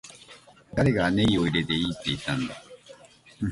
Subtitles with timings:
[0.73, 2.55] 誰がネギを入れていいって言ったんだ